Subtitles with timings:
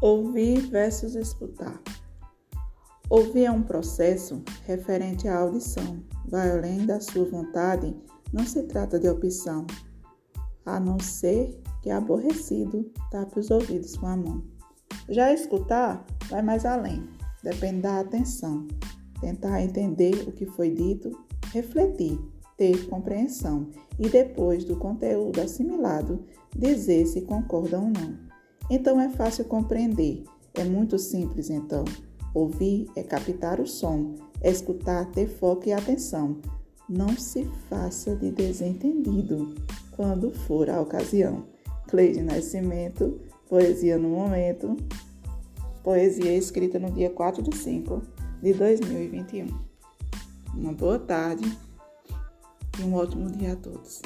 [0.00, 1.82] Ouvir versus escutar.
[3.10, 6.04] Ouvir é um processo referente à audição.
[6.28, 7.96] Vai além da sua vontade,
[8.32, 9.66] não se trata de opção,
[10.64, 14.44] a não ser que aborrecido tape os ouvidos com a mão.
[15.08, 17.04] Já escutar vai mais além,
[17.42, 18.68] depende da atenção,
[19.20, 21.10] tentar entender o que foi dito,
[21.52, 22.20] refletir,
[22.56, 23.68] ter compreensão
[23.98, 28.27] e depois do conteúdo assimilado, dizer se concorda ou não.
[28.70, 30.24] Então é fácil compreender.
[30.54, 31.84] É muito simples então.
[32.34, 36.38] Ouvir é captar o som, é escutar, ter foco e atenção.
[36.88, 39.54] Não se faça de desentendido
[39.96, 41.46] quando for a ocasião.
[41.88, 44.76] Cleide Nascimento, Poesia no Momento.
[45.82, 48.02] Poesia escrita no dia 4 de 5
[48.42, 49.46] de 2021.
[50.54, 51.50] Uma boa tarde
[52.78, 54.02] e um ótimo dia a todos.